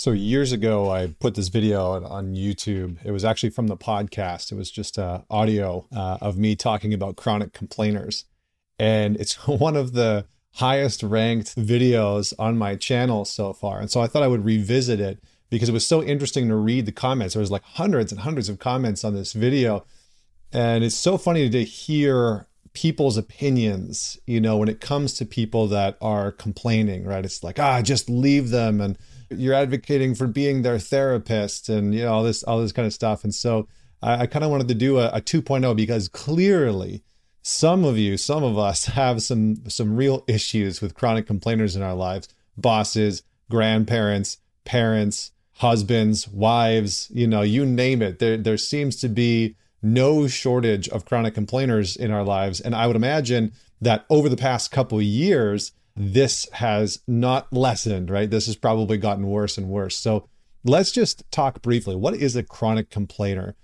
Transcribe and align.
So 0.00 0.12
years 0.12 0.50
ago, 0.50 0.90
I 0.90 1.08
put 1.08 1.34
this 1.34 1.48
video 1.48 2.02
on 2.02 2.34
YouTube. 2.34 2.96
It 3.04 3.10
was 3.10 3.22
actually 3.22 3.50
from 3.50 3.66
the 3.66 3.76
podcast. 3.76 4.50
It 4.50 4.54
was 4.54 4.70
just 4.70 4.98
uh, 4.98 5.20
audio 5.28 5.86
uh, 5.94 6.16
of 6.22 6.38
me 6.38 6.56
talking 6.56 6.94
about 6.94 7.16
chronic 7.16 7.52
complainers, 7.52 8.24
and 8.78 9.18
it's 9.18 9.34
one 9.46 9.76
of 9.76 9.92
the 9.92 10.24
highest 10.54 11.02
ranked 11.02 11.54
videos 11.54 12.32
on 12.38 12.56
my 12.56 12.76
channel 12.76 13.26
so 13.26 13.52
far. 13.52 13.78
And 13.78 13.90
so 13.90 14.00
I 14.00 14.06
thought 14.06 14.22
I 14.22 14.26
would 14.26 14.42
revisit 14.42 15.00
it 15.00 15.22
because 15.50 15.68
it 15.68 15.72
was 15.72 15.86
so 15.86 16.02
interesting 16.02 16.48
to 16.48 16.56
read 16.56 16.86
the 16.86 16.92
comments. 16.92 17.34
There 17.34 17.42
was 17.42 17.50
like 17.50 17.64
hundreds 17.64 18.10
and 18.10 18.22
hundreds 18.22 18.48
of 18.48 18.58
comments 18.58 19.04
on 19.04 19.14
this 19.14 19.34
video, 19.34 19.84
and 20.50 20.82
it's 20.82 20.96
so 20.96 21.18
funny 21.18 21.50
to 21.50 21.62
hear 21.62 22.48
people's 22.72 23.18
opinions. 23.18 24.18
You 24.26 24.40
know, 24.40 24.56
when 24.56 24.70
it 24.70 24.80
comes 24.80 25.12
to 25.18 25.26
people 25.26 25.66
that 25.66 25.98
are 26.00 26.32
complaining, 26.32 27.04
right? 27.04 27.22
It's 27.22 27.44
like 27.44 27.58
ah, 27.58 27.82
just 27.82 28.08
leave 28.08 28.48
them 28.48 28.80
and 28.80 28.96
you're 29.30 29.54
advocating 29.54 30.14
for 30.14 30.26
being 30.26 30.62
their 30.62 30.78
therapist 30.78 31.68
and 31.68 31.94
you 31.94 32.02
know 32.02 32.12
all 32.12 32.22
this 32.22 32.42
all 32.42 32.60
this 32.60 32.72
kind 32.72 32.86
of 32.86 32.92
stuff. 32.92 33.24
And 33.24 33.34
so 33.34 33.68
i, 34.02 34.22
I 34.22 34.26
kind 34.26 34.44
of 34.44 34.50
wanted 34.50 34.68
to 34.68 34.74
do 34.74 34.98
a, 34.98 35.08
a 35.08 35.20
2.0 35.20 35.76
because 35.76 36.08
clearly 36.08 37.02
some 37.42 37.84
of 37.84 37.96
you 37.96 38.16
some 38.16 38.42
of 38.42 38.58
us 38.58 38.84
have 39.00 39.22
some 39.22 39.68
some 39.68 39.96
real 39.96 40.24
issues 40.26 40.80
with 40.80 40.94
chronic 40.94 41.26
complainers 41.26 41.76
in 41.76 41.82
our 41.82 41.94
lives. 41.94 42.28
Bosses 42.56 43.22
grandparents 43.50 44.38
parents 44.64 45.32
husbands 45.54 46.28
wives 46.28 47.08
you 47.12 47.26
know 47.26 47.42
you 47.42 47.64
name 47.64 48.02
it. 48.02 48.18
There 48.18 48.36
there 48.36 48.56
seems 48.56 48.96
to 48.96 49.08
be 49.08 49.56
no 49.82 50.28
shortage 50.28 50.88
of 50.90 51.06
chronic 51.06 51.34
complainers 51.34 51.96
in 51.96 52.10
our 52.10 52.24
lives. 52.24 52.60
And 52.60 52.74
i 52.74 52.86
would 52.86 52.96
imagine 52.96 53.52
that 53.80 54.04
over 54.10 54.28
the 54.28 54.36
past 54.36 54.70
couple 54.70 55.00
years 55.00 55.72
this 56.00 56.48
has 56.52 57.02
not 57.06 57.52
lessened, 57.52 58.08
right? 58.08 58.30
This 58.30 58.46
has 58.46 58.56
probably 58.56 58.96
gotten 58.96 59.26
worse 59.26 59.58
and 59.58 59.68
worse. 59.68 59.98
So 59.98 60.26
let's 60.64 60.92
just 60.92 61.30
talk 61.30 61.60
briefly. 61.60 61.94
What 61.94 62.14
is 62.14 62.36
a 62.36 62.42
chronic 62.42 62.88
complainer? 62.88 63.54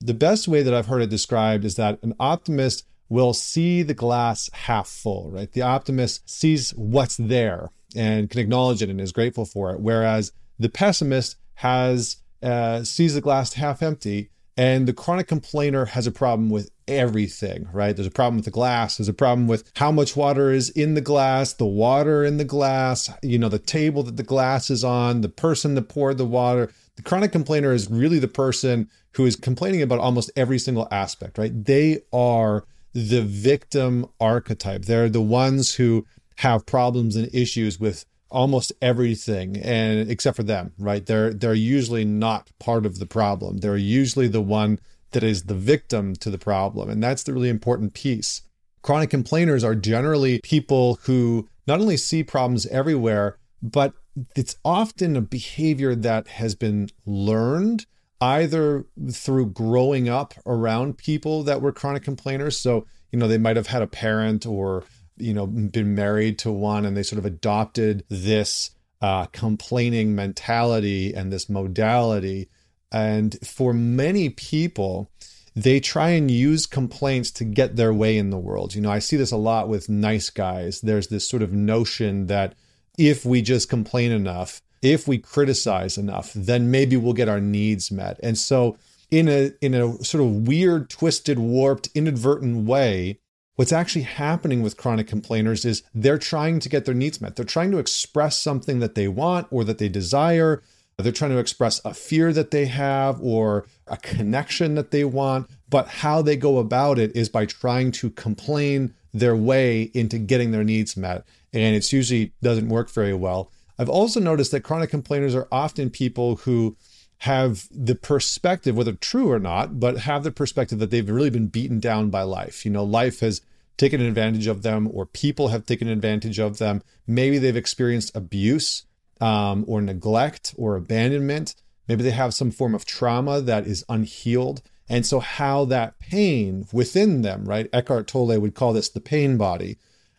The 0.00 0.12
best 0.12 0.48
way 0.48 0.62
that 0.62 0.74
I've 0.74 0.86
heard 0.86 1.02
it 1.02 1.10
described 1.10 1.64
is 1.64 1.76
that 1.76 2.00
an 2.02 2.14
optimist 2.18 2.84
will 3.08 3.32
see 3.32 3.84
the 3.84 3.94
glass 3.94 4.50
half 4.52 4.88
full, 4.88 5.30
right? 5.30 5.52
The 5.52 5.62
optimist 5.62 6.28
sees 6.28 6.72
what's 6.72 7.16
there 7.16 7.70
and 7.94 8.28
can 8.28 8.40
acknowledge 8.40 8.82
it 8.82 8.90
and 8.90 9.00
is 9.00 9.12
grateful 9.12 9.44
for 9.44 9.70
it, 9.70 9.80
whereas 9.80 10.32
the 10.58 10.68
pessimist 10.68 11.36
has 11.54 12.16
uh, 12.42 12.82
sees 12.82 13.14
the 13.14 13.20
glass 13.20 13.54
half 13.54 13.82
empty 13.82 14.30
and 14.56 14.86
the 14.86 14.92
chronic 14.92 15.26
complainer 15.26 15.84
has 15.86 16.06
a 16.06 16.12
problem 16.12 16.48
with 16.48 16.70
everything, 16.86 17.68
right? 17.72 17.96
There's 17.96 18.06
a 18.06 18.12
problem 18.12 18.36
with 18.36 18.44
the 18.44 18.50
glass. 18.50 18.96
There's 18.96 19.08
a 19.08 19.14
problem 19.14 19.48
with 19.48 19.70
how 19.76 19.90
much 19.90 20.16
water 20.16 20.52
is 20.52 20.70
in 20.70 20.94
the 20.94 21.00
glass, 21.00 21.52
the 21.54 21.66
water 21.66 22.24
in 22.24 22.36
the 22.36 22.44
glass, 22.44 23.10
you 23.22 23.38
know, 23.38 23.48
the 23.48 23.58
table 23.58 24.02
that 24.04 24.16
the 24.16 24.22
glass 24.22 24.70
is 24.70 24.84
on, 24.84 25.22
the 25.22 25.28
person 25.28 25.74
that 25.74 25.88
poured 25.88 26.18
the 26.18 26.24
water. 26.24 26.70
The 26.96 27.02
chronic 27.02 27.32
complainer 27.32 27.72
is 27.72 27.90
really 27.90 28.18
the 28.18 28.28
person 28.28 28.88
who 29.14 29.26
is 29.26 29.34
complaining 29.34 29.82
about 29.82 29.98
almost 29.98 30.30
every 30.36 30.58
single 30.58 30.86
aspect, 30.90 31.38
right? 31.38 31.64
They 31.64 32.02
are 32.12 32.64
the 32.92 33.22
victim 33.22 34.06
archetype. 34.20 34.84
They're 34.84 35.08
the 35.08 35.20
ones 35.20 35.74
who 35.74 36.06
have 36.38 36.66
problems 36.66 37.16
and 37.16 37.32
issues 37.34 37.80
with 37.80 38.04
almost 38.30 38.72
everything 38.82 39.56
and 39.56 40.10
except 40.10 40.36
for 40.36 40.42
them 40.42 40.72
right? 40.78 41.04
They're 41.06 41.32
they're 41.32 41.54
usually 41.54 42.04
not 42.04 42.50
part 42.58 42.86
of 42.86 42.98
the 42.98 43.06
problem. 43.06 43.58
They're 43.58 43.76
usually 43.76 44.28
the 44.28 44.40
one 44.40 44.78
that 45.12 45.22
is 45.22 45.44
the 45.44 45.54
victim 45.54 46.14
to 46.16 46.30
the 46.30 46.38
problem 46.38 46.90
and 46.90 47.02
that's 47.02 47.22
the 47.22 47.32
really 47.32 47.48
important 47.48 47.94
piece. 47.94 48.42
Chronic 48.82 49.10
complainers 49.10 49.64
are 49.64 49.74
generally 49.74 50.40
people 50.42 50.98
who 51.04 51.48
not 51.66 51.80
only 51.80 51.96
see 51.96 52.22
problems 52.22 52.66
everywhere 52.66 53.38
but 53.62 53.94
it's 54.36 54.56
often 54.64 55.16
a 55.16 55.20
behavior 55.20 55.94
that 55.94 56.28
has 56.28 56.54
been 56.54 56.88
learned 57.04 57.86
either 58.20 58.86
through 59.12 59.46
growing 59.46 60.08
up 60.08 60.34
around 60.46 60.96
people 60.96 61.42
that 61.42 61.60
were 61.60 61.72
chronic 61.72 62.02
complainers. 62.02 62.58
So 62.58 62.86
you 63.12 63.18
know 63.18 63.28
they 63.28 63.38
might 63.38 63.56
have 63.56 63.68
had 63.68 63.82
a 63.82 63.86
parent 63.86 64.46
or 64.46 64.84
you 65.16 65.34
know, 65.34 65.46
been 65.46 65.94
married 65.94 66.38
to 66.40 66.52
one 66.52 66.84
and 66.84 66.96
they 66.96 67.02
sort 67.02 67.18
of 67.18 67.26
adopted 67.26 68.04
this 68.08 68.70
uh, 69.00 69.26
complaining 69.26 70.14
mentality 70.14 71.12
and 71.12 71.32
this 71.32 71.48
modality. 71.48 72.48
And 72.90 73.36
for 73.46 73.72
many 73.72 74.30
people, 74.30 75.10
they 75.54 75.78
try 75.78 76.10
and 76.10 76.30
use 76.30 76.66
complaints 76.66 77.30
to 77.32 77.44
get 77.44 77.76
their 77.76 77.92
way 77.92 78.18
in 78.18 78.30
the 78.30 78.38
world. 78.38 78.74
You 78.74 78.80
know, 78.80 78.90
I 78.90 78.98
see 78.98 79.16
this 79.16 79.30
a 79.30 79.36
lot 79.36 79.68
with 79.68 79.88
nice 79.88 80.30
guys. 80.30 80.80
There's 80.80 81.08
this 81.08 81.28
sort 81.28 81.42
of 81.42 81.52
notion 81.52 82.26
that 82.26 82.54
if 82.98 83.24
we 83.24 83.42
just 83.42 83.68
complain 83.68 84.10
enough, 84.10 84.62
if 84.82 85.06
we 85.08 85.18
criticize 85.18 85.96
enough, 85.96 86.32
then 86.34 86.70
maybe 86.70 86.96
we'll 86.96 87.12
get 87.12 87.28
our 87.28 87.40
needs 87.40 87.90
met. 87.90 88.18
And 88.22 88.36
so 88.36 88.76
in 89.10 89.28
a 89.28 89.52
in 89.60 89.74
a 89.74 90.02
sort 90.04 90.24
of 90.24 90.48
weird, 90.48 90.90
twisted, 90.90 91.38
warped, 91.38 91.88
inadvertent 91.94 92.66
way, 92.66 93.20
What's 93.56 93.72
actually 93.72 94.02
happening 94.02 94.62
with 94.62 94.76
chronic 94.76 95.06
complainers 95.06 95.64
is 95.64 95.84
they're 95.94 96.18
trying 96.18 96.58
to 96.58 96.68
get 96.68 96.86
their 96.86 96.94
needs 96.94 97.20
met. 97.20 97.36
They're 97.36 97.44
trying 97.44 97.70
to 97.70 97.78
express 97.78 98.38
something 98.38 98.80
that 98.80 98.96
they 98.96 99.06
want 99.06 99.46
or 99.50 99.62
that 99.64 99.78
they 99.78 99.88
desire. 99.88 100.60
They're 100.96 101.12
trying 101.12 101.30
to 101.30 101.38
express 101.38 101.80
a 101.84 101.94
fear 101.94 102.32
that 102.32 102.50
they 102.50 102.66
have 102.66 103.20
or 103.20 103.66
a 103.86 103.96
connection 103.96 104.74
that 104.74 104.90
they 104.90 105.04
want. 105.04 105.48
But 105.68 105.86
how 105.86 106.20
they 106.20 106.36
go 106.36 106.58
about 106.58 106.98
it 106.98 107.14
is 107.14 107.28
by 107.28 107.46
trying 107.46 107.92
to 107.92 108.10
complain 108.10 108.94
their 109.12 109.36
way 109.36 109.90
into 109.94 110.18
getting 110.18 110.50
their 110.50 110.64
needs 110.64 110.96
met. 110.96 111.24
And 111.52 111.76
it 111.76 111.92
usually 111.92 112.32
doesn't 112.42 112.68
work 112.68 112.90
very 112.90 113.14
well. 113.14 113.52
I've 113.78 113.88
also 113.88 114.18
noticed 114.18 114.50
that 114.50 114.62
chronic 114.62 114.90
complainers 114.90 115.34
are 115.34 115.48
often 115.52 115.90
people 115.90 116.36
who 116.36 116.76
have 117.24 117.68
the 117.70 117.94
perspective, 117.94 118.76
whether 118.76 118.92
true 118.92 119.32
or 119.32 119.38
not, 119.38 119.80
but 119.80 120.00
have 120.00 120.24
the 120.24 120.30
perspective 120.30 120.78
that 120.78 120.90
they've 120.90 121.08
really 121.08 121.30
been 121.30 121.46
beaten 121.46 121.80
down 121.80 122.10
by 122.10 122.20
life. 122.20 122.66
You 122.66 122.70
know, 122.70 122.84
life 122.84 123.20
has 123.20 123.40
taken 123.78 124.02
advantage 124.02 124.46
of 124.46 124.60
them, 124.60 124.90
or 124.92 125.06
people 125.06 125.48
have 125.48 125.64
taken 125.64 125.88
advantage 125.88 126.38
of 126.38 126.58
them. 126.58 126.82
Maybe 127.06 127.38
they've 127.38 127.56
experienced 127.56 128.14
abuse 128.14 128.84
um, 129.22 129.64
or 129.66 129.80
neglect 129.80 130.54
or 130.58 130.76
abandonment. 130.76 131.54
Maybe 131.88 132.02
they 132.02 132.10
have 132.10 132.34
some 132.34 132.50
form 132.50 132.74
of 132.74 132.84
trauma 132.84 133.40
that 133.40 133.66
is 133.66 133.86
unhealed. 133.88 134.60
And 134.86 135.06
so, 135.06 135.20
how 135.20 135.64
that 135.64 135.98
pain 135.98 136.66
within 136.74 137.22
them, 137.22 137.46
right? 137.46 137.70
Eckhart 137.72 138.06
Tolle 138.06 138.38
would 138.38 138.54
call 138.54 138.74
this 138.74 138.90
the 138.90 139.00
pain 139.00 139.38
body 139.38 139.78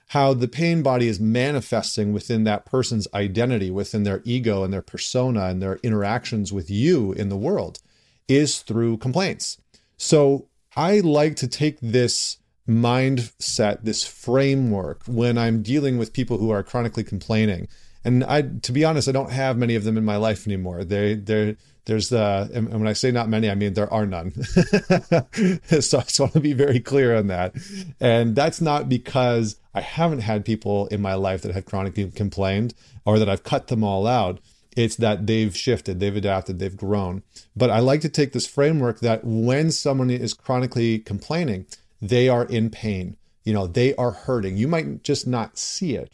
how 0.09 0.33
the 0.33 0.47
pain 0.47 0.83
body 0.83 1.07
is 1.07 1.19
manifesting 1.19 2.13
within 2.13 2.43
that 2.43 2.65
person's 2.65 3.07
identity, 3.13 3.71
within 3.71 4.03
their 4.03 4.21
ego 4.23 4.63
and 4.63 4.71
their 4.71 4.81
persona 4.81 5.45
and 5.45 5.61
their 5.61 5.77
interactions 5.77 6.53
with 6.53 6.69
you 6.69 7.11
in 7.13 7.29
the 7.29 7.37
world 7.37 7.79
is 8.27 8.59
through 8.59 8.97
complaints. 8.97 9.57
So 9.97 10.47
I 10.75 10.99
like 10.99 11.35
to 11.37 11.47
take 11.47 11.79
this 11.81 12.37
mindset, 12.67 13.83
this 13.83 14.05
framework 14.05 15.03
when 15.05 15.37
I'm 15.37 15.61
dealing 15.61 15.97
with 15.97 16.13
people 16.13 16.37
who 16.37 16.49
are 16.49 16.63
chronically 16.63 17.03
complaining. 17.03 17.67
And 18.03 18.23
I, 18.23 18.43
to 18.43 18.71
be 18.71 18.85
honest, 18.85 19.07
I 19.07 19.11
don't 19.11 19.31
have 19.31 19.57
many 19.57 19.75
of 19.75 19.83
them 19.83 19.97
in 19.97 20.05
my 20.05 20.17
life 20.17 20.45
anymore. 20.45 20.83
They, 20.83 21.15
they're, 21.15 21.55
there's 21.85 22.11
uh, 22.11 22.47
and 22.53 22.69
when 22.69 22.87
I 22.87 22.93
say 22.93 23.11
not 23.11 23.29
many, 23.29 23.49
I 23.49 23.55
mean 23.55 23.73
there 23.73 23.91
are 23.93 24.05
none. 24.05 24.33
so 24.43 25.99
I 25.99 26.01
just 26.01 26.19
want 26.19 26.33
to 26.33 26.39
be 26.39 26.53
very 26.53 26.79
clear 26.79 27.15
on 27.15 27.27
that. 27.27 27.55
And 27.99 28.35
that's 28.35 28.59
not 28.59 28.89
because 28.89 29.57
I 29.75 29.81
haven't 29.81 30.21
had 30.21 30.45
people 30.45 30.87
in 30.87 31.01
my 31.01 31.13
life 31.13 31.43
that 31.43 31.53
have 31.53 31.65
chronically 31.65 32.09
complained 32.09 32.73
or 33.05 33.19
that 33.19 33.29
I've 33.29 33.43
cut 33.43 33.67
them 33.67 33.83
all 33.83 34.07
out. 34.07 34.39
It's 34.75 34.95
that 34.95 35.27
they've 35.27 35.55
shifted, 35.55 35.99
they've 35.99 36.15
adapted, 36.15 36.57
they've 36.59 36.75
grown. 36.75 37.21
But 37.55 37.69
I 37.69 37.79
like 37.79 38.01
to 38.01 38.09
take 38.09 38.33
this 38.33 38.47
framework 38.47 39.01
that 39.01 39.23
when 39.23 39.71
someone 39.71 40.09
is 40.09 40.33
chronically 40.33 40.99
complaining, 40.99 41.67
they 42.01 42.27
are 42.27 42.45
in 42.45 42.71
pain. 42.71 43.17
You 43.43 43.53
know, 43.53 43.67
they 43.67 43.93
are 43.95 44.11
hurting. 44.11 44.57
You 44.57 44.67
might 44.67 45.03
just 45.03 45.27
not 45.27 45.57
see 45.57 45.95
it, 45.95 46.11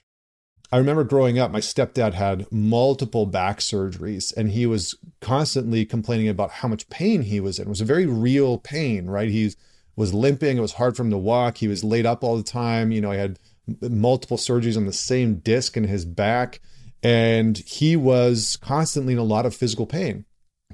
I 0.73 0.77
remember 0.77 1.03
growing 1.03 1.37
up, 1.37 1.51
my 1.51 1.59
stepdad 1.59 2.13
had 2.13 2.49
multiple 2.49 3.25
back 3.25 3.59
surgeries 3.59 4.35
and 4.35 4.51
he 4.51 4.65
was 4.65 4.95
constantly 5.19 5.85
complaining 5.85 6.29
about 6.29 6.51
how 6.51 6.69
much 6.69 6.89
pain 6.89 7.23
he 7.23 7.41
was 7.41 7.59
in. 7.59 7.67
It 7.67 7.69
was 7.69 7.81
a 7.81 7.85
very 7.85 8.05
real 8.05 8.57
pain, 8.57 9.07
right? 9.07 9.29
He 9.29 9.53
was 9.97 10.13
limping. 10.13 10.57
It 10.57 10.61
was 10.61 10.73
hard 10.73 10.95
for 10.95 11.03
him 11.03 11.09
to 11.09 11.17
walk. 11.17 11.57
He 11.57 11.67
was 11.67 11.83
laid 11.83 12.05
up 12.05 12.23
all 12.23 12.37
the 12.37 12.43
time. 12.43 12.93
You 12.93 13.01
know, 13.01 13.11
he 13.11 13.17
had 13.17 13.37
multiple 13.81 14.37
surgeries 14.37 14.77
on 14.77 14.85
the 14.85 14.93
same 14.93 15.35
disc 15.35 15.77
in 15.77 15.85
his 15.85 16.05
back. 16.05 16.61
And 17.03 17.57
he 17.57 17.95
was 17.95 18.57
constantly 18.61 19.13
in 19.13 19.19
a 19.19 19.23
lot 19.23 19.45
of 19.45 19.55
physical 19.55 19.87
pain. 19.87 20.25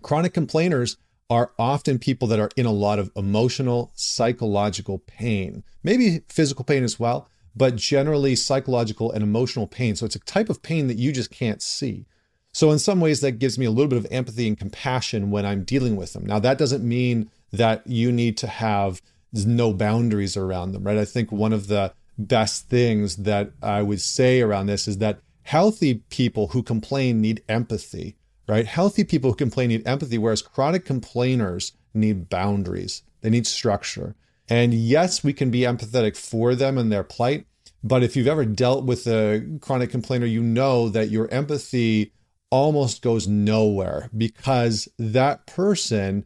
Chronic 0.01 0.33
complainers 0.33 0.97
are 1.29 1.51
often 1.57 1.99
people 1.99 2.27
that 2.29 2.39
are 2.39 2.49
in 2.55 2.65
a 2.65 2.71
lot 2.71 2.99
of 2.99 3.11
emotional, 3.15 3.91
psychological 3.95 4.99
pain, 4.99 5.63
maybe 5.83 6.21
physical 6.29 6.63
pain 6.63 6.83
as 6.83 6.99
well 6.99 7.29
but 7.57 7.75
generally 7.75 8.35
psychological 8.35 9.11
and 9.11 9.23
emotional 9.23 9.65
pain. 9.65 9.95
So 9.95 10.05
it's 10.05 10.15
a 10.15 10.19
type 10.19 10.49
of 10.49 10.61
pain 10.61 10.87
that 10.87 10.97
you 10.97 11.11
just 11.11 11.31
can't 11.31 11.61
see. 11.61 12.05
So, 12.53 12.71
in 12.71 12.79
some 12.79 12.99
ways, 12.99 13.21
that 13.21 13.33
gives 13.33 13.59
me 13.59 13.65
a 13.65 13.71
little 13.71 13.89
bit 13.89 13.97
of 13.97 14.07
empathy 14.09 14.47
and 14.47 14.57
compassion 14.57 15.31
when 15.31 15.45
I'm 15.45 15.63
dealing 15.63 15.95
with 15.95 16.13
them. 16.13 16.25
Now, 16.25 16.39
that 16.39 16.57
doesn't 16.57 16.87
mean 16.87 17.29
that 17.51 17.85
you 17.85 18.11
need 18.11 18.37
to 18.37 18.47
have 18.47 19.01
no 19.33 19.73
boundaries 19.73 20.37
around 20.37 20.71
them, 20.71 20.83
right? 20.83 20.97
I 20.97 21.05
think 21.05 21.31
one 21.31 21.53
of 21.53 21.67
the 21.67 21.93
best 22.17 22.69
things 22.69 23.17
that 23.17 23.51
I 23.61 23.81
would 23.81 24.01
say 24.01 24.41
around 24.41 24.67
this 24.67 24.87
is 24.87 24.97
that 24.97 25.19
healthy 25.43 25.95
people 26.09 26.49
who 26.49 26.63
complain 26.63 27.21
need 27.21 27.43
empathy, 27.47 28.17
right? 28.47 28.65
Healthy 28.65 29.03
people 29.03 29.31
who 29.31 29.35
complain 29.35 29.69
need 29.69 29.87
empathy, 29.87 30.17
whereas 30.17 30.41
chronic 30.41 30.85
complainers 30.85 31.73
need 31.93 32.29
boundaries. 32.29 33.03
They 33.21 33.29
need 33.29 33.47
structure. 33.47 34.15
And 34.49 34.73
yes, 34.73 35.23
we 35.23 35.33
can 35.33 35.51
be 35.51 35.61
empathetic 35.61 36.15
for 36.17 36.55
them 36.55 36.77
and 36.77 36.91
their 36.91 37.03
plight. 37.03 37.45
But 37.83 38.03
if 38.03 38.15
you've 38.15 38.27
ever 38.27 38.45
dealt 38.45 38.85
with 38.85 39.05
a 39.07 39.45
chronic 39.61 39.91
complainer, 39.91 40.25
you 40.25 40.41
know 40.41 40.89
that 40.89 41.09
your 41.09 41.29
empathy 41.31 42.13
almost 42.49 43.01
goes 43.01 43.27
nowhere 43.27 44.09
because 44.15 44.87
that 44.97 45.45
person 45.45 46.25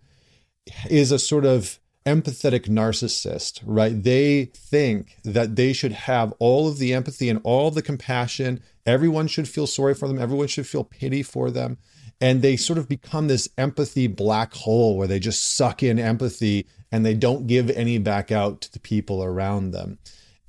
is 0.90 1.12
a 1.12 1.20
sort 1.20 1.46
of 1.46 1.80
empathetic 2.06 2.68
narcissist, 2.68 3.62
right? 3.66 4.04
They 4.04 4.46
think 4.56 5.18
that 5.24 5.56
they 5.56 5.74
should 5.74 5.92
have 5.92 6.34
all 6.40 6.68
of 6.68 6.78
the 6.78 6.94
empathy 6.94 7.30
and 7.30 7.40
all 7.44 7.72
the 7.72 7.82
compassion. 7.82 8.62
Everyone 8.86 9.28
should 9.28 9.48
feel 9.48 9.68
sorry 9.68 9.94
for 9.94 10.08
them, 10.08 10.20
everyone 10.20 10.48
should 10.48 10.68
feel 10.68 10.84
pity 10.84 11.24
for 11.24 11.52
them. 11.52 11.78
And 12.20 12.42
they 12.42 12.56
sort 12.56 12.78
of 12.78 12.88
become 12.88 13.28
this 13.28 13.50
empathy 13.58 14.08
black 14.08 14.54
hole 14.54 14.96
where 14.96 15.08
they 15.08 15.20
just 15.20 15.56
suck 15.56 15.82
in 15.82 15.98
empathy 15.98 16.68
and 16.92 17.06
they 17.06 17.16
don't 17.16 17.48
give 17.48 17.70
any 17.72 17.98
back 17.98 18.32
out 18.32 18.62
to 18.62 18.72
the 18.72 18.80
people 18.80 19.24
around 19.24 19.72
them. 19.72 19.98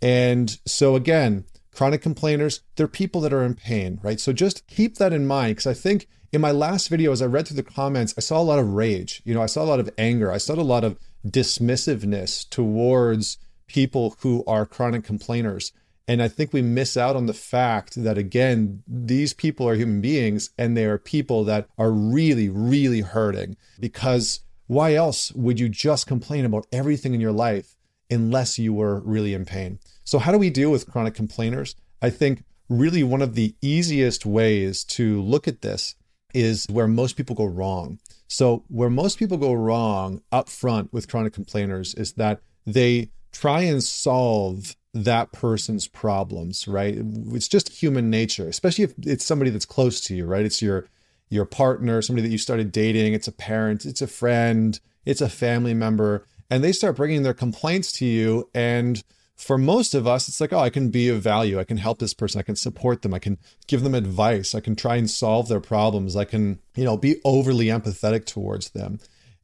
And 0.02 0.58
so, 0.66 0.96
again, 0.96 1.44
chronic 1.75 2.02
complainers, 2.02 2.60
they're 2.76 2.88
people 2.88 3.20
that 3.22 3.32
are 3.32 3.43
in 3.43 3.54
pain, 3.54 4.00
right? 4.02 4.20
So 4.20 4.32
just 4.32 4.66
keep 4.66 4.96
that 4.96 5.12
in 5.12 5.26
mind 5.26 5.56
because 5.56 5.66
I 5.66 5.75
think 5.75 6.08
in 6.32 6.40
my 6.40 6.50
last 6.50 6.88
video, 6.88 7.12
as 7.12 7.22
I 7.22 7.26
read 7.26 7.46
through 7.46 7.56
the 7.56 7.62
comments, 7.62 8.14
I 8.16 8.20
saw 8.20 8.40
a 8.40 8.43
lot 8.43 8.58
of 8.58 8.69
rage. 8.69 9.22
You 9.25 9.34
know, 9.34 9.43
I 9.43 9.46
saw 9.46 9.62
a 9.62 9.64
lot 9.64 9.81
of 9.81 9.90
anger. 9.99 10.32
I 10.32 10.38
saw 10.38 10.54
a 10.54 10.56
lot 10.56 10.84
of 10.84 10.99
dismissiveness 11.27 12.49
towards 12.49 13.39
people 13.67 14.17
who 14.21 14.45
are 14.47 14.67
chronic 14.67 15.05
complainers. 15.05 15.73
And 16.09 16.23
I 16.23 16.29
think 16.29 16.53
we 16.53 16.63
miss 16.63 16.97
out 16.97 17.17
on 17.17 17.27
the 17.27 17.35
fact 17.35 17.95
that, 18.03 18.19
again, 18.19 18.83
these 18.87 19.33
people 19.33 19.69
are 19.69 19.75
human 19.75 20.01
beings 20.01 20.51
and 20.59 20.77
they 20.77 20.85
are 20.85 20.99
people 20.99 21.45
that 21.45 21.69
are 21.79 21.93
really, 21.93 22.49
really 22.49 23.01
hurting. 23.01 23.57
Because 23.79 24.41
why 24.67 24.95
else 24.95 25.33
would 25.33 25.61
you 25.61 25.69
just 25.69 26.07
complain 26.07 26.45
about 26.45 26.67
everything 26.73 27.15
in 27.15 27.21
your 27.21 27.33
life 27.33 27.77
unless 28.11 28.59
you 28.59 28.75
were 28.75 29.01
really 29.01 29.33
in 29.33 29.45
pain? 29.45 29.79
So, 30.05 30.19
how 30.19 30.33
do 30.33 30.39
we 30.39 30.51
deal 30.51 30.71
with 30.71 30.91
chronic 30.91 31.15
complainers? 31.15 31.77
I 32.03 32.11
think 32.11 32.45
really 32.69 33.03
one 33.03 33.23
of 33.23 33.35
the 33.35 33.55
easiest 33.63 34.27
ways 34.27 34.85
to 34.85 35.23
look 35.23 35.47
at 35.47 35.63
this 35.63 35.95
is 36.35 36.67
where 36.69 36.89
most 36.89 37.17
people 37.17 37.37
go 37.37 37.45
wrong. 37.45 37.99
So, 38.32 38.64
where 38.69 38.88
most 38.88 39.19
people 39.19 39.37
go 39.37 39.52
wrong 39.52 40.23
up 40.32 40.49
front 40.49 40.90
with 40.90 41.06
chronic 41.06 41.34
complainers 41.34 41.93
is 41.93 42.14
that 42.14 42.40
they 42.64 43.11
try 43.31 43.61
and 43.61 43.84
solve 43.84 44.75
that 44.94 45.32
person's 45.32 45.87
problems, 45.87 46.67
right? 46.67 46.94
It's 46.96 47.46
just 47.46 47.69
human 47.69 48.08
nature, 48.08 48.49
especially 48.49 48.84
if 48.84 48.94
it's 49.02 49.23
somebody 49.23 49.50
that's 49.50 49.67
close 49.67 50.00
to 50.06 50.17
you, 50.17 50.25
right? 50.25 50.46
It's 50.46 50.62
your 50.62 50.88
your 51.29 51.44
partner, 51.44 52.00
somebody 52.00 52.26
that 52.26 52.32
you 52.32 52.38
started 52.38 52.73
dating, 52.73 53.12
it's 53.12 53.29
a 53.29 53.32
parent, 53.32 53.84
it's 53.84 54.00
a 54.00 54.06
friend, 54.06 54.81
it's 55.05 55.20
a 55.20 55.28
family 55.28 55.75
member, 55.75 56.26
and 56.49 56.64
they 56.64 56.73
start 56.73 56.96
bringing 56.96 57.25
their 57.25 57.35
complaints 57.35 57.93
to 57.93 58.06
you 58.06 58.49
and 58.55 59.05
for 59.43 59.59
most 59.59 59.93
of 59.94 60.06
us, 60.06 60.29
it's 60.29 60.41
like, 60.41 60.53
oh, 60.53 60.61
I 60.61 60.71
can 60.71 60.91
be 60.91 61.09
of 61.09 61.21
value. 61.21 61.59
I 61.59 61.65
can 61.65 61.77
help 61.77 61.99
this 61.99 62.15
person. 62.15 62.39
I 62.39 62.43
can 62.43 62.55
support 62.55 63.03
them. 63.03 63.12
I 63.12 63.19
can 63.19 63.39
give 63.67 63.83
them 63.83 63.94
advice. 63.94 64.55
I 64.55 64.61
can 64.61 64.77
try 64.77 64.97
and 64.97 65.11
solve 65.11 65.49
their 65.49 65.61
problems. 65.61 66.15
I 66.15 66.25
can, 66.25 66.61
you 66.77 66.85
know, 66.85 66.97
be 66.97 67.17
overly 67.25 67.67
empathetic 67.67 68.25
towards 68.25 68.71
them. 68.71 69.00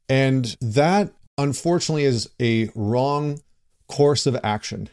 And 0.08 0.56
that, 0.60 1.12
unfortunately, 1.36 2.04
is 2.04 2.30
a 2.40 2.70
wrong 2.76 3.40
course 3.88 4.26
of 4.26 4.38
action 4.44 4.88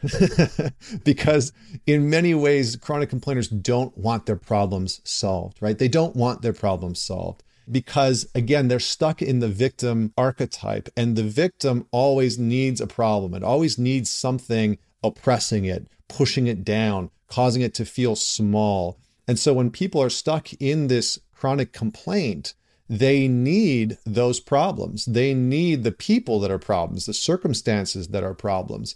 because 1.04 1.52
in 1.86 2.08
many 2.08 2.34
ways 2.34 2.76
chronic 2.76 3.10
complainers 3.10 3.46
don't 3.46 3.96
want 3.98 4.24
their 4.24 4.36
problems 4.36 5.02
solved 5.04 5.58
right 5.60 5.76
they 5.76 5.86
don't 5.86 6.16
want 6.16 6.40
their 6.40 6.54
problems 6.54 6.98
solved 6.98 7.42
because 7.70 8.26
again 8.34 8.68
they're 8.68 8.80
stuck 8.80 9.20
in 9.20 9.40
the 9.40 9.48
victim 9.48 10.14
archetype 10.16 10.88
and 10.96 11.14
the 11.14 11.22
victim 11.22 11.86
always 11.90 12.38
needs 12.38 12.80
a 12.80 12.86
problem 12.86 13.34
it 13.34 13.42
always 13.42 13.76
needs 13.76 14.10
something 14.10 14.78
oppressing 15.02 15.64
it, 15.64 15.88
pushing 16.08 16.46
it 16.46 16.64
down, 16.64 17.10
causing 17.28 17.62
it 17.62 17.74
to 17.74 17.84
feel 17.84 18.16
small. 18.16 18.98
And 19.28 19.38
so 19.38 19.52
when 19.52 19.70
people 19.70 20.02
are 20.02 20.10
stuck 20.10 20.52
in 20.54 20.86
this 20.86 21.18
chronic 21.34 21.72
complaint, 21.72 22.54
they 22.88 23.26
need 23.26 23.98
those 24.06 24.40
problems. 24.40 25.04
They 25.06 25.34
need 25.34 25.82
the 25.82 25.92
people 25.92 26.38
that 26.40 26.50
are 26.50 26.58
problems, 26.58 27.06
the 27.06 27.14
circumstances 27.14 28.08
that 28.08 28.22
are 28.22 28.34
problems. 28.34 28.94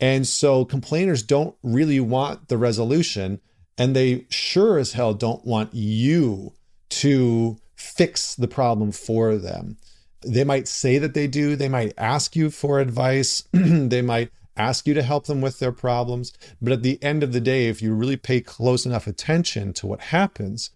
And 0.00 0.26
so 0.26 0.64
complainers 0.64 1.22
don't 1.22 1.56
really 1.62 2.00
want 2.00 2.48
the 2.48 2.58
resolution, 2.58 3.40
and 3.76 3.94
they 3.94 4.26
sure 4.28 4.78
as 4.78 4.92
hell 4.92 5.14
don't 5.14 5.44
want 5.44 5.74
you 5.74 6.52
to 6.90 7.58
fix 7.74 8.34
the 8.34 8.48
problem 8.48 8.92
for 8.92 9.36
them. 9.36 9.76
They 10.24 10.44
might 10.44 10.66
say 10.66 10.98
that 10.98 11.14
they 11.14 11.28
do, 11.28 11.54
they 11.54 11.68
might 11.68 11.94
ask 11.96 12.34
you 12.34 12.50
for 12.50 12.80
advice, 12.80 13.44
they 13.52 14.02
might 14.02 14.30
ask 14.58 14.86
you 14.86 14.94
to 14.94 15.02
help 15.02 15.26
them 15.26 15.40
with 15.40 15.58
their 15.58 15.72
problems. 15.72 16.32
But 16.60 16.72
at 16.72 16.82
the 16.82 17.02
end 17.02 17.22
of 17.22 17.32
the 17.32 17.40
day, 17.40 17.68
if 17.68 17.80
you 17.80 17.94
really 17.94 18.16
pay 18.16 18.40
close 18.40 18.84
enough 18.84 19.06
attention 19.06 19.72
to 19.74 19.86
what 19.86 20.00
happens, 20.00 20.70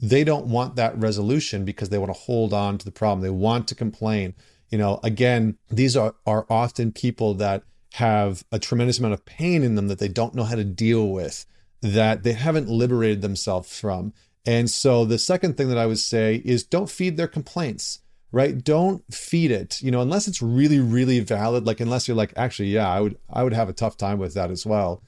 they 0.00 0.24
don't 0.24 0.46
want 0.46 0.76
that 0.76 0.98
resolution 0.98 1.64
because 1.64 1.90
they 1.90 1.98
want 1.98 2.12
to 2.12 2.20
hold 2.20 2.52
on 2.52 2.78
to 2.78 2.84
the 2.84 2.90
problem. 2.90 3.20
They 3.20 3.30
want 3.30 3.68
to 3.68 3.74
complain. 3.74 4.34
You 4.70 4.78
know, 4.78 5.00
again, 5.02 5.58
these 5.70 5.96
are, 5.96 6.14
are 6.26 6.46
often 6.48 6.92
people 6.92 7.34
that 7.34 7.62
have 7.94 8.44
a 8.52 8.58
tremendous 8.58 8.98
amount 8.98 9.14
of 9.14 9.24
pain 9.24 9.62
in 9.62 9.74
them 9.74 9.88
that 9.88 9.98
they 9.98 10.08
don't 10.08 10.34
know 10.34 10.44
how 10.44 10.54
to 10.54 10.64
deal 10.64 11.08
with, 11.08 11.44
that 11.82 12.22
they 12.22 12.32
haven't 12.32 12.68
liberated 12.68 13.20
themselves 13.20 13.78
from. 13.78 14.12
And 14.46 14.70
so 14.70 15.04
the 15.04 15.18
second 15.18 15.56
thing 15.56 15.68
that 15.68 15.78
I 15.78 15.86
would 15.86 15.98
say 15.98 16.40
is 16.44 16.64
don't 16.64 16.88
feed 16.88 17.16
their 17.16 17.28
complaints 17.28 18.00
right? 18.32 18.62
Don't 18.62 19.02
feed 19.12 19.50
it 19.50 19.80
you 19.82 19.90
know 19.90 20.00
unless 20.00 20.28
it's 20.28 20.42
really 20.42 20.80
really 20.80 21.20
valid 21.20 21.66
like 21.66 21.80
unless 21.80 22.06
you're 22.06 22.16
like 22.16 22.32
actually 22.36 22.68
yeah 22.68 22.88
i 22.88 23.00
would 23.00 23.18
i 23.32 23.42
would 23.42 23.52
have 23.52 23.68
a 23.68 23.72
tough 23.72 23.96
time 23.96 24.18
with 24.18 24.34
that 24.34 24.50
as 24.50 24.66
well. 24.66 25.02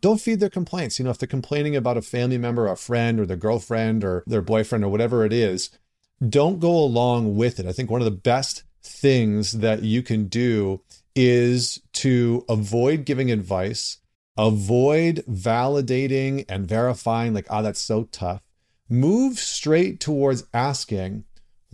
Don't 0.00 0.20
feed 0.20 0.40
their 0.40 0.50
complaints 0.50 0.98
you 0.98 1.04
know 1.04 1.10
if 1.10 1.18
they're 1.18 1.26
complaining 1.26 1.76
about 1.76 1.96
a 1.96 2.02
family 2.02 2.38
member 2.38 2.66
a 2.66 2.76
friend 2.76 3.20
or 3.20 3.26
their 3.26 3.36
girlfriend 3.36 4.04
or 4.04 4.22
their 4.26 4.42
boyfriend 4.42 4.84
or 4.84 4.88
whatever 4.88 5.24
it 5.24 5.32
is 5.32 5.70
don't 6.26 6.60
go 6.60 6.70
along 6.70 7.36
with 7.36 7.58
it. 7.58 7.66
I 7.66 7.72
think 7.72 7.90
one 7.90 8.00
of 8.00 8.06
the 8.06 8.10
best 8.10 8.62
things 8.82 9.52
that 9.52 9.82
you 9.82 10.02
can 10.02 10.26
do 10.26 10.80
is 11.16 11.80
to 11.92 12.44
avoid 12.48 13.04
giving 13.04 13.30
advice 13.30 13.98
avoid 14.36 15.24
validating 15.30 16.44
and 16.48 16.66
verifying 16.66 17.32
like 17.32 17.46
oh 17.50 17.62
that's 17.62 17.80
so 17.80 18.04
tough. 18.04 18.40
Move 18.88 19.38
straight 19.38 20.00
towards 20.00 20.44
asking 20.52 21.24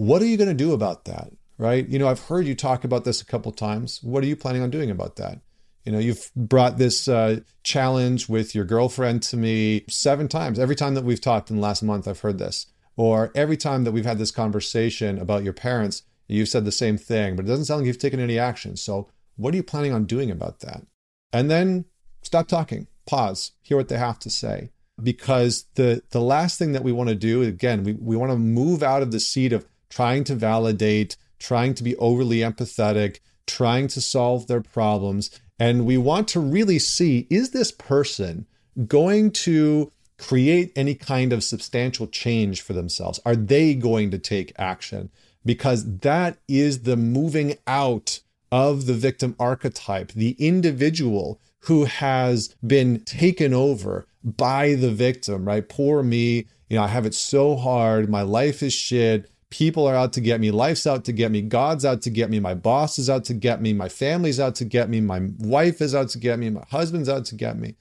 what 0.01 0.23
are 0.23 0.27
you 0.27 0.39
going 0.39 0.49
to 0.49 0.55
do 0.55 0.73
about 0.73 1.05
that? 1.05 1.31
Right? 1.59 1.87
You 1.87 1.99
know, 1.99 2.09
I've 2.09 2.25
heard 2.25 2.47
you 2.47 2.55
talk 2.55 2.85
about 2.85 3.05
this 3.05 3.21
a 3.21 3.27
couple 3.27 3.53
times. 3.53 4.03
What 4.03 4.25
are 4.25 4.27
you 4.27 4.35
planning 4.35 4.63
on 4.63 4.71
doing 4.71 4.91
about 4.91 5.17
that? 5.17 5.41
You 5.85 5.93
know, 5.93 5.99
you've 5.99 6.31
brought 6.35 6.79
this 6.79 7.07
uh, 7.07 7.41
challenge 7.65 8.27
with 8.27 8.55
your 8.55 8.65
girlfriend 8.65 9.23
to 9.25 9.37
me 9.37 9.85
seven 9.91 10.27
times. 10.27 10.59
Every 10.59 10.75
time 10.75 10.95
that 10.95 11.05
we've 11.05 11.21
talked 11.21 11.51
in 11.51 11.57
the 11.57 11.63
last 11.63 11.83
month, 11.83 12.09
I've 12.09 12.21
heard 12.21 12.39
this. 12.39 12.67
Or 12.97 13.31
every 13.35 13.59
time 13.59 13.85
that 13.85 13.93
we've 13.93 14.07
had 14.07 14.17
this 14.17 14.31
conversation 14.31 15.19
about 15.19 15.45
your 15.45 15.53
parents, 15.53 16.03
you've 16.29 16.49
said 16.49 16.65
the 16.65 16.73
same 16.73 16.97
thing, 16.97 17.37
but 17.37 17.45
it 17.45 17.49
doesn't 17.49 17.67
sound 17.67 17.81
like 17.81 17.87
you've 17.87 17.99
taken 17.99 18.21
any 18.21 18.39
action. 18.39 18.79
So, 18.79 19.11
what 19.37 19.53
are 19.53 19.59
you 19.59 19.63
planning 19.63 19.93
on 19.93 20.07
doing 20.07 20.31
about 20.31 20.61
that? 20.61 20.87
And 21.31 21.51
then 21.51 21.85
stop 22.23 22.49
talking, 22.49 22.87
pause, 23.07 23.53
hear 23.61 23.77
what 23.77 23.89
they 23.89 23.99
have 23.99 24.19
to 24.21 24.31
say. 24.31 24.71
Because 25.03 25.67
the 25.75 26.03
the 26.11 26.21
last 26.21 26.59
thing 26.59 26.73
that 26.73 26.85
we 26.85 26.93
want 26.93 27.09
to 27.11 27.15
do, 27.15 27.43
again, 27.43 27.85
we, 27.85 27.93
we 27.95 28.17
want 28.17 28.33
to 28.33 28.39
move 28.39 28.83
out 28.83 29.03
of 29.03 29.13
the 29.13 29.21
seat 29.21 29.53
of 29.53 29.67
trying 29.91 30.25
to 30.25 30.35
validate, 30.35 31.17
trying 31.39 31.75
to 31.75 31.85
be 31.85 31.97
overly 31.97 32.39
empathetic, 32.39 33.19
trying 33.47 33.89
to 33.89 34.01
solve 34.01 34.47
their 34.47 34.63
problems. 34.63 35.31
And 35.59 35.85
we 35.85 35.99
want 35.99 36.29
to 36.29 36.41
really 36.41 36.79
see 36.79 37.27
is 37.29 37.51
this 37.51 37.73
person 37.73 38.47
going 38.87 39.33
to 39.33 39.93
create 40.17 40.73
any 40.77 40.95
kind 40.95 41.33
of 41.33 41.43
substantial 41.43 42.07
change 42.07 42.63
for 42.63 42.73
themselves? 42.73 43.21
Are 43.25 43.37
they 43.37 43.75
going 43.75 44.11
to 44.11 44.19
take 44.19 44.53
action? 44.59 45.11
Because 45.45 45.99
that 45.99 46.39
is 46.47 46.83
the 46.83 46.97
moving 46.97 47.57
out 47.67 48.21
of 48.53 48.87
the 48.87 48.95
victim 48.95 49.35
archetype, 49.39 50.13
the 50.13 50.37
individual 50.39 51.41
who 51.61 51.85
has 51.85 52.55
been 52.67 53.01
taken 53.01 53.55
over 53.55 54.07
by 54.23 54.75
the 54.75 54.91
victim, 54.91 55.45
right? 55.47 55.69
Poor 55.69 56.03
me. 56.03 56.47
You 56.69 56.77
know, 56.77 56.83
I 56.83 56.89
have 56.89 57.07
it 57.07 57.15
so 57.15 57.57
hard. 57.57 58.09
My 58.09 58.23
life 58.23 58.63
is 58.63 58.73
shit. 58.73 59.31
People 59.51 59.87
are 59.87 59.97
out 59.97 60.13
to 60.15 60.21
get 60.21 60.41
me. 60.41 60.51
Life's 60.51 60.87
out 60.87 61.05
to 61.05 61.13
get 61.13 61.31
me. 61.31 61.43
God's 61.43 61.85
out 61.85 62.03
to 62.03 62.11
get 62.11 62.31
me. 62.31 62.39
My 62.39 62.55
boss 62.55 62.99
is 62.99 63.11
out 63.11 63.25
to 63.25 63.35
get 63.35 63.61
me. 63.61 63.73
My 63.73 63.89
family's 63.89 64.39
out 64.39 64.55
to 64.57 64.65
get 64.65 64.89
me. 64.89 65.01
My 65.01 65.29
wife 65.39 65.81
is 65.81 65.95
out 65.95 66.09
to 66.11 66.19
get 66.19 66.39
me. 66.39 66.51
My 66.51 66.65
husband's 66.71 67.09
out 67.09 67.25
to 67.27 67.35
get 67.35 67.59
me. 67.59 67.75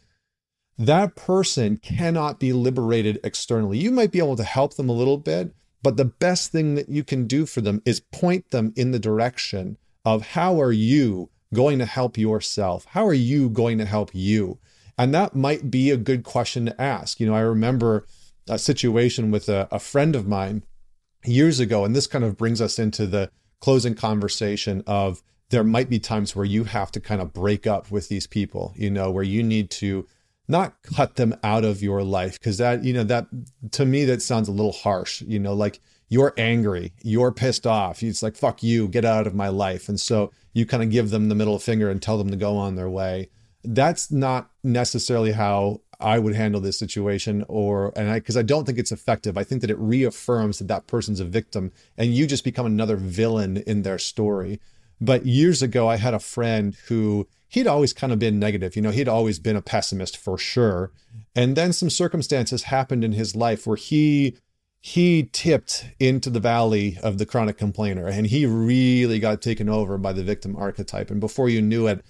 That 0.79 1.15
person 1.15 1.77
cannot 1.77 2.39
be 2.39 2.53
liberated 2.53 3.19
externally. 3.23 3.77
You 3.77 3.91
might 3.91 4.11
be 4.11 4.19
able 4.19 4.37
to 4.37 4.43
help 4.43 4.75
them 4.75 4.89
a 4.89 4.93
little 4.93 5.17
bit, 5.17 5.53
but 5.83 5.97
the 5.97 6.05
best 6.05 6.51
thing 6.51 6.75
that 6.75 6.89
you 6.89 7.03
can 7.03 7.27
do 7.27 7.45
for 7.45 7.61
them 7.61 7.81
is 7.85 7.99
point 7.99 8.49
them 8.51 8.73
in 8.75 8.91
the 8.91 8.99
direction 8.99 9.77
of 10.05 10.27
how 10.27 10.59
are 10.59 10.71
you 10.71 11.29
going 11.53 11.79
to 11.79 11.85
help 11.85 12.17
yourself? 12.17 12.85
How 12.89 13.05
are 13.05 13.13
you 13.13 13.49
going 13.49 13.77
to 13.77 13.85
help 13.85 14.11
you? 14.13 14.57
And 14.97 15.13
that 15.13 15.35
might 15.35 15.69
be 15.69 15.91
a 15.91 15.97
good 15.97 16.23
question 16.23 16.65
to 16.65 16.81
ask. 16.81 17.19
You 17.19 17.27
know, 17.27 17.35
I 17.35 17.41
remember 17.41 18.05
a 18.47 18.57
situation 18.57 19.31
with 19.31 19.49
a, 19.49 19.67
a 19.71 19.79
friend 19.79 20.15
of 20.15 20.27
mine 20.27 20.63
years 21.25 21.59
ago, 21.59 21.85
and 21.85 21.95
this 21.95 22.07
kind 22.07 22.23
of 22.23 22.37
brings 22.37 22.61
us 22.61 22.79
into 22.79 23.05
the 23.05 23.31
closing 23.59 23.95
conversation 23.95 24.83
of 24.87 25.21
there 25.49 25.63
might 25.63 25.89
be 25.89 25.99
times 25.99 26.35
where 26.35 26.45
you 26.45 26.63
have 26.63 26.91
to 26.91 26.99
kind 26.99 27.21
of 27.21 27.33
break 27.33 27.65
up 27.65 27.91
with 27.91 28.07
these 28.07 28.27
people, 28.27 28.73
you 28.75 28.89
know, 28.89 29.09
where 29.11 29.23
you 29.23 29.41
need 29.43 29.69
to 29.71 30.07
not 30.47 30.81
cut 30.81 31.15
them 31.15 31.35
out 31.43 31.63
of 31.63 31.81
your 31.81 32.03
life 32.03 32.33
because 32.39 32.57
that 32.57 32.83
you 32.83 32.91
know 32.91 33.03
that 33.03 33.27
to 33.71 33.85
me 33.85 34.03
that 34.03 34.19
sounds 34.19 34.47
a 34.47 34.51
little 34.51 34.71
harsh 34.71 35.21
you 35.21 35.37
know 35.37 35.53
like 35.53 35.79
you're 36.07 36.33
angry 36.37 36.91
you're 37.03 37.31
pissed 37.31 37.67
off 37.67 38.01
it's 38.01 38.23
like 38.23 38.35
fuck 38.35 38.63
you 38.63 38.87
get 38.87 39.05
out 39.05 39.27
of 39.27 39.35
my 39.35 39.47
life. 39.47 39.87
And 39.87 39.99
so 39.99 40.31
you 40.53 40.65
kind 40.65 40.81
of 40.81 40.89
give 40.89 41.11
them 41.11 41.29
the 41.29 41.35
middle 41.35 41.59
finger 41.59 41.89
and 41.89 42.01
tell 42.01 42.17
them 42.17 42.31
to 42.31 42.35
go 42.35 42.57
on 42.57 42.75
their 42.75 42.89
way 42.89 43.29
that's 43.63 44.11
not 44.11 44.49
necessarily 44.63 45.31
how 45.31 45.81
i 45.99 46.17
would 46.17 46.35
handle 46.35 46.61
this 46.61 46.79
situation 46.79 47.43
or 47.47 47.91
and 47.95 48.09
i 48.09 48.19
because 48.19 48.37
i 48.37 48.41
don't 48.41 48.65
think 48.65 48.77
it's 48.77 48.91
effective 48.91 49.37
i 49.37 49.43
think 49.43 49.61
that 49.61 49.69
it 49.69 49.77
reaffirms 49.79 50.59
that 50.59 50.67
that 50.67 50.87
person's 50.87 51.19
a 51.19 51.25
victim 51.25 51.71
and 51.97 52.13
you 52.13 52.25
just 52.25 52.43
become 52.43 52.65
another 52.65 52.95
villain 52.95 53.57
in 53.57 53.81
their 53.81 53.97
story 53.97 54.59
but 55.01 55.25
years 55.25 55.61
ago 55.61 55.87
i 55.87 55.97
had 55.97 56.13
a 56.13 56.19
friend 56.19 56.75
who 56.87 57.27
he'd 57.49 57.67
always 57.67 57.91
kind 57.91 58.13
of 58.13 58.19
been 58.19 58.39
negative. 58.39 58.75
You 58.75 58.81
know, 58.81 58.91
he'd 58.91 59.09
always 59.09 59.39
been 59.39 59.55
a 59.55 59.61
pessimist 59.61 60.15
for 60.15 60.37
sure. 60.37 60.91
And 61.35 61.55
then 61.55 61.73
some 61.73 61.89
circumstances 61.89 62.63
happened 62.63 63.03
in 63.03 63.11
his 63.11 63.35
life 63.35 63.67
where 63.67 63.75
he 63.75 64.37
he 64.81 65.29
tipped 65.33 65.87
into 65.99 66.29
the 66.29 66.39
valley 66.39 66.97
of 67.03 67.17
the 67.17 67.25
chronic 67.25 67.57
complainer 67.57 68.07
and 68.07 68.27
he 68.27 68.45
really 68.45 69.19
got 69.19 69.41
taken 69.41 69.67
over 69.67 69.97
by 69.97 70.13
the 70.13 70.23
victim 70.23 70.55
archetype. 70.55 71.11
And 71.11 71.19
before 71.19 71.49
you 71.49 71.61
knew 71.61 71.87
it, 71.87 72.05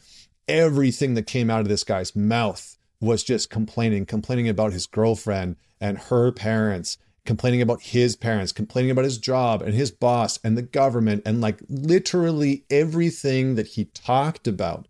everything 0.50 1.14
that 1.14 1.28
came 1.28 1.50
out 1.50 1.62
of 1.62 1.70
this 1.70 1.86
guy's 1.86 2.16
mouth 2.16 2.78
was 3.00 3.24
just 3.24 3.50
complaining, 3.50 4.06
complaining 4.06 4.50
about 4.50 4.74
his 4.74 4.88
girlfriend 4.88 5.56
and 5.80 5.98
her 5.98 6.32
parents, 6.32 6.98
complaining 7.26 7.62
about 7.62 7.82
his 7.82 8.16
parents, 8.16 8.52
complaining 8.52 8.92
about 8.92 9.06
his 9.06 9.18
job 9.18 9.62
and 9.62 9.74
his 9.74 9.92
boss 9.92 10.40
and 10.44 10.58
the 10.58 10.62
government, 10.62 11.22
and 11.26 11.40
like 11.40 11.62
literally 11.70 12.66
everything 12.70 13.56
that 13.56 13.68
he 13.68 13.86
talked 13.86 14.48
about 14.48 14.88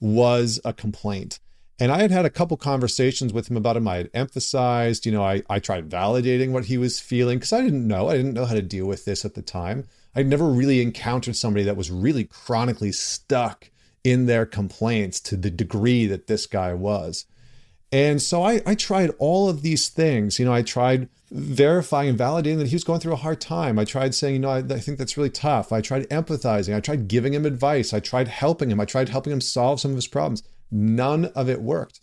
was 0.00 0.58
a 0.64 0.72
complaint. 0.72 1.38
And 1.78 1.92
I 1.92 2.00
had 2.00 2.10
had 2.10 2.24
a 2.24 2.30
couple 2.30 2.56
conversations 2.56 3.34
with 3.34 3.50
him 3.50 3.56
about 3.56 3.76
him. 3.76 3.86
I 3.86 3.96
had 3.96 4.10
emphasized, 4.14 5.04
you 5.04 5.12
know, 5.12 5.22
I, 5.22 5.42
I 5.50 5.58
tried 5.58 5.90
validating 5.90 6.50
what 6.50 6.64
he 6.64 6.78
was 6.78 6.98
feeling 6.98 7.36
because 7.36 7.52
I 7.52 7.60
didn't 7.60 7.86
know. 7.86 8.08
I 8.08 8.16
didn't 8.16 8.32
know 8.32 8.46
how 8.46 8.54
to 8.54 8.62
deal 8.62 8.86
with 8.86 9.04
this 9.04 9.26
at 9.26 9.34
the 9.34 9.42
time. 9.42 9.86
I'd 10.14 10.26
never 10.26 10.48
really 10.48 10.80
encountered 10.80 11.36
somebody 11.36 11.64
that 11.66 11.76
was 11.76 11.90
really 11.90 12.24
chronically 12.24 12.92
stuck 12.92 13.70
in 14.06 14.26
their 14.26 14.46
complaints 14.46 15.18
to 15.18 15.36
the 15.36 15.50
degree 15.50 16.06
that 16.06 16.28
this 16.28 16.46
guy 16.46 16.72
was. 16.72 17.24
And 17.90 18.22
so 18.22 18.44
I, 18.44 18.62
I 18.64 18.76
tried 18.76 19.10
all 19.18 19.48
of 19.48 19.62
these 19.62 19.88
things. 19.88 20.38
You 20.38 20.44
know, 20.44 20.52
I 20.52 20.62
tried 20.62 21.08
verifying 21.32 22.10
and 22.10 22.18
validating 22.18 22.58
that 22.58 22.68
he 22.68 22.76
was 22.76 22.84
going 22.84 23.00
through 23.00 23.14
a 23.14 23.16
hard 23.16 23.40
time. 23.40 23.80
I 23.80 23.84
tried 23.84 24.14
saying, 24.14 24.34
you 24.34 24.38
know, 24.38 24.50
I, 24.50 24.58
I, 24.58 24.78
think 24.78 24.98
that's 24.98 25.16
really 25.16 25.30
tough. 25.30 25.72
I 25.72 25.80
tried 25.80 26.08
empathizing. 26.08 26.72
I 26.72 26.78
tried 26.78 27.08
giving 27.08 27.34
him 27.34 27.44
advice. 27.44 27.92
I 27.92 27.98
tried 27.98 28.28
helping 28.28 28.70
him. 28.70 28.78
I 28.78 28.84
tried 28.84 29.08
helping 29.08 29.32
him 29.32 29.40
solve 29.40 29.80
some 29.80 29.90
of 29.90 29.96
his 29.96 30.06
problems. 30.06 30.44
None 30.70 31.24
of 31.26 31.48
it 31.48 31.60
worked. 31.60 31.98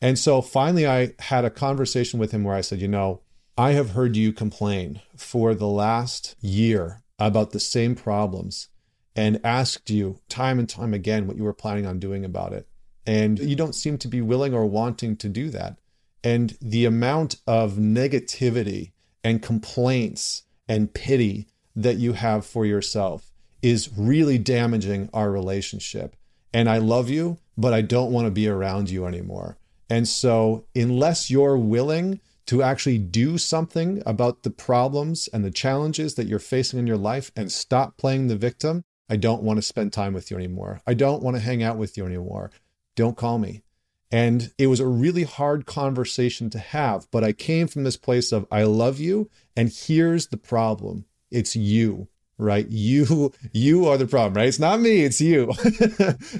And 0.00 0.16
so 0.16 0.42
finally, 0.42 0.86
I 0.86 1.14
had 1.18 1.44
a 1.44 1.50
conversation 1.50 2.20
with 2.20 2.30
him 2.30 2.44
where 2.44 2.54
I 2.54 2.60
said, 2.60 2.80
you 2.80 2.86
know, 2.86 3.20
I 3.58 3.72
have 3.72 3.90
heard 3.90 4.14
you 4.14 4.32
complain 4.32 5.00
for 5.16 5.56
the 5.56 5.66
last 5.66 6.36
year 6.40 7.02
about 7.18 7.50
the 7.50 7.60
same 7.60 7.96
problems 7.96 8.68
and 9.14 9.40
asked 9.44 9.90
you 9.90 10.18
time 10.28 10.58
and 10.58 10.68
time 10.68 10.94
again 10.94 11.26
what 11.26 11.36
you 11.36 11.44
were 11.44 11.52
planning 11.52 11.86
on 11.86 11.98
doing 11.98 12.24
about 12.24 12.52
it. 12.52 12.66
And 13.06 13.38
you 13.38 13.56
don't 13.56 13.74
seem 13.74 13.98
to 13.98 14.08
be 14.08 14.20
willing 14.20 14.54
or 14.54 14.66
wanting 14.66 15.16
to 15.16 15.28
do 15.28 15.50
that. 15.50 15.78
And 16.24 16.56
the 16.60 16.84
amount 16.84 17.36
of 17.46 17.74
negativity 17.74 18.92
and 19.24 19.42
complaints 19.42 20.44
and 20.68 20.94
pity 20.94 21.48
that 21.74 21.96
you 21.96 22.12
have 22.12 22.46
for 22.46 22.64
yourself 22.64 23.32
is 23.60 23.90
really 23.96 24.38
damaging 24.38 25.08
our 25.12 25.30
relationship. 25.30 26.16
And 26.52 26.68
I 26.68 26.78
love 26.78 27.08
you, 27.08 27.38
but 27.56 27.72
I 27.72 27.80
don't 27.80 28.12
want 28.12 28.26
to 28.26 28.30
be 28.30 28.48
around 28.48 28.90
you 28.90 29.06
anymore. 29.06 29.56
And 29.88 30.06
so, 30.08 30.64
unless 30.74 31.30
you're 31.30 31.58
willing 31.58 32.20
to 32.46 32.62
actually 32.62 32.98
do 32.98 33.38
something 33.38 34.02
about 34.04 34.42
the 34.42 34.50
problems 34.50 35.28
and 35.32 35.44
the 35.44 35.50
challenges 35.50 36.14
that 36.14 36.26
you're 36.26 36.38
facing 36.38 36.78
in 36.78 36.86
your 36.86 36.96
life 36.96 37.30
and 37.36 37.50
stop 37.50 37.96
playing 37.96 38.26
the 38.26 38.36
victim, 38.36 38.84
I 39.12 39.16
don't 39.16 39.42
want 39.42 39.58
to 39.58 39.62
spend 39.62 39.92
time 39.92 40.14
with 40.14 40.30
you 40.30 40.38
anymore. 40.38 40.80
I 40.86 40.94
don't 40.94 41.22
want 41.22 41.36
to 41.36 41.42
hang 41.42 41.62
out 41.62 41.76
with 41.76 41.98
you 41.98 42.06
anymore. 42.06 42.50
Don't 42.96 43.14
call 43.14 43.38
me. 43.38 43.62
And 44.10 44.50
it 44.56 44.68
was 44.68 44.80
a 44.80 44.86
really 44.86 45.24
hard 45.24 45.66
conversation 45.66 46.48
to 46.48 46.58
have, 46.58 47.06
but 47.10 47.22
I 47.22 47.32
came 47.32 47.66
from 47.66 47.84
this 47.84 47.98
place 47.98 48.32
of, 48.32 48.46
I 48.50 48.62
love 48.62 49.00
you. 49.00 49.28
And 49.54 49.70
here's 49.70 50.28
the 50.28 50.38
problem 50.38 51.04
it's 51.30 51.54
you 51.54 52.08
right 52.38 52.68
you 52.68 53.32
you 53.52 53.86
are 53.86 53.98
the 53.98 54.06
problem 54.06 54.34
right 54.34 54.48
it's 54.48 54.58
not 54.58 54.80
me 54.80 55.04
it's 55.04 55.20
you 55.20 55.52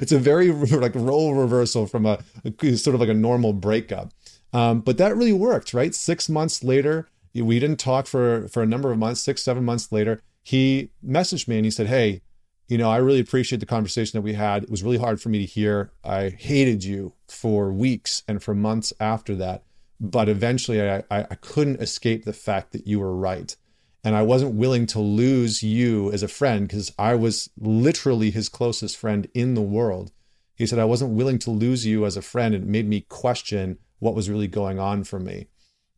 it's 0.01 0.11
a 0.11 0.19
very 0.19 0.51
like 0.51 0.95
role 0.95 1.35
reversal 1.35 1.87
from 1.87 2.07
a, 2.07 2.19
a 2.45 2.77
sort 2.77 2.95
of 2.95 3.01
like 3.01 3.11
a 3.11 3.15
normal 3.15 3.53
breakup 3.53 4.11
um, 4.55 4.81
but 4.81 4.97
that 4.97 5.15
really 5.15 5.35
worked 5.35 5.75
right 5.75 5.95
six 5.95 6.31
months 6.31 6.65
later 6.65 7.09
we 7.35 7.59
didn't 7.59 7.79
talk 7.79 8.07
for 8.07 8.49
for 8.49 8.63
a 8.63 8.67
number 8.67 8.91
of 8.91 8.99
months 8.99 9.21
six 9.21 9.43
seven 9.43 9.65
months 9.65 9.93
later 9.93 10.23
he 10.43 10.91
messaged 11.07 11.47
me 11.47 11.57
and 11.57 11.67
he 11.67 11.71
said 11.71 11.87
hey 11.87 12.23
you 12.69 12.79
know, 12.79 12.91
I 12.91 12.99
really 12.99 13.21
appreciate 13.21 13.59
the 13.59 13.67
conversation 13.67 14.17
that 14.17 14.23
we 14.23 14.35
had. 14.35 14.65
It 14.65 14.71
was 14.71 14.83
really 14.83 14.99
hard 14.99 15.21
for 15.21 15.29
me 15.29 15.39
to 15.39 15.45
hear. 15.45 15.93
I 16.05 16.31
hated 16.31 16.85
you 16.85 17.13
for 17.29 17.73
weeks 17.73 18.23
and 18.27 18.43
for 18.43 18.55
months 18.55 18.93
after 18.99 19.35
that. 19.37 19.65
But 20.01 20.29
eventually 20.29 20.83
I, 20.83 20.99
I, 21.11 21.21
I 21.31 21.35
couldn't 21.41 21.81
escape 21.81 22.25
the 22.25 22.33
fact 22.33 22.73
that 22.73 22.87
you 22.87 23.01
were 23.01 23.15
right. 23.15 23.55
And 24.05 24.17
I 24.17 24.23
wasn't 24.23 24.55
willing 24.55 24.87
to 24.87 24.99
lose 24.99 25.63
you 25.63 26.11
as 26.13 26.23
a 26.23 26.29
friend 26.29 26.67
because 26.67 26.93
I 26.99 27.15
was 27.15 27.51
literally 27.59 28.31
his 28.31 28.49
closest 28.49 28.97
friend 28.97 29.29
in 29.33 29.55
the 29.55 29.63
world. 29.63 30.11
He 30.57 30.67
said, 30.67 30.79
I 30.79 30.85
wasn't 30.85 31.13
willing 31.13 31.39
to 31.41 31.51
lose 31.51 31.87
you 31.87 32.05
as 32.05 32.17
a 32.17 32.23
friend. 32.23 32.55
It 32.55 32.65
made 32.65 32.89
me 32.89 33.03
question 33.03 33.79
what 34.01 34.15
was 34.15 34.29
really 34.29 34.49
going 34.49 34.81
on 34.81 35.05
for 35.05 35.21
me. 35.21 35.47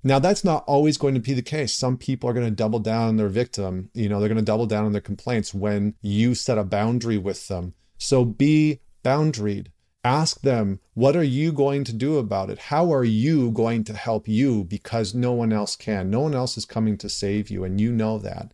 Now, 0.06 0.18
that's 0.18 0.44
not 0.44 0.64
always 0.66 0.98
going 0.98 1.14
to 1.14 1.20
be 1.20 1.32
the 1.32 1.40
case. 1.42 1.74
Some 1.74 1.96
people 1.96 2.28
are 2.28 2.34
going 2.34 2.46
to 2.46 2.50
double 2.50 2.78
down 2.78 3.08
on 3.08 3.16
their 3.16 3.28
victim. 3.28 3.90
You 3.94 4.10
know, 4.10 4.20
they're 4.20 4.28
going 4.28 4.36
to 4.36 4.44
double 4.44 4.66
down 4.66 4.84
on 4.84 4.92
their 4.92 5.00
complaints 5.00 5.54
when 5.54 5.94
you 6.02 6.34
set 6.34 6.58
a 6.58 6.64
boundary 6.64 7.16
with 7.16 7.48
them. 7.48 7.72
So 7.96 8.24
be 8.24 8.80
boundaried. 9.02 9.68
Ask 10.04 10.42
them, 10.42 10.80
what 10.92 11.16
are 11.16 11.24
you 11.24 11.50
going 11.50 11.84
to 11.84 11.92
do 11.94 12.18
about 12.18 12.50
it? 12.50 12.58
How 12.58 12.92
are 12.92 13.04
you 13.04 13.50
going 13.50 13.84
to 13.84 13.94
help 13.94 14.28
you? 14.28 14.64
Because 14.64 15.14
no 15.14 15.32
one 15.32 15.50
else 15.50 15.74
can. 15.74 16.10
No 16.10 16.20
one 16.20 16.34
else 16.34 16.58
is 16.58 16.66
coming 16.66 16.98
to 16.98 17.08
save 17.08 17.48
you, 17.48 17.64
and 17.64 17.80
you 17.80 17.90
know 17.90 18.18
that. 18.18 18.52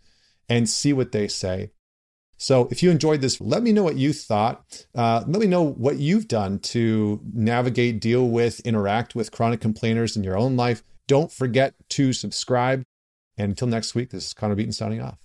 And 0.48 0.68
see 0.68 0.92
what 0.92 1.10
they 1.10 1.26
say. 1.26 1.72
So 2.36 2.68
if 2.70 2.82
you 2.82 2.90
enjoyed 2.90 3.20
this, 3.20 3.40
let 3.40 3.64
me 3.64 3.72
know 3.72 3.82
what 3.82 3.96
you 3.96 4.12
thought. 4.12 4.86
Uh, 4.94 5.24
let 5.26 5.40
me 5.40 5.46
know 5.46 5.62
what 5.62 5.98
you've 5.98 6.28
done 6.28 6.60
to 6.60 7.20
navigate, 7.34 8.00
deal 8.00 8.28
with, 8.28 8.60
interact 8.60 9.16
with 9.16 9.32
chronic 9.32 9.60
complainers 9.60 10.16
in 10.16 10.24
your 10.24 10.38
own 10.38 10.56
life. 10.56 10.82
Don't 11.10 11.32
forget 11.32 11.74
to 11.88 12.12
subscribe. 12.12 12.84
And 13.36 13.50
until 13.50 13.66
next 13.66 13.96
week, 13.96 14.10
this 14.10 14.28
is 14.28 14.32
Connor 14.32 14.54
Beaton 14.54 14.72
signing 14.72 15.00
off. 15.00 15.18